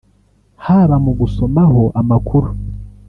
[0.65, 2.49] haba mu gusomaho amakuru